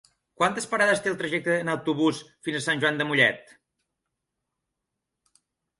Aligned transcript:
Quantes 0.39 0.65
parades 0.71 1.03
té 1.03 1.11
el 1.11 1.17
trajecte 1.19 1.57
en 1.65 1.69
autobús 1.75 2.23
fins 2.47 2.59
a 2.61 2.65
Sant 2.69 2.83
Joan 2.85 3.01
de 3.03 3.09
Mollet? 3.11 3.57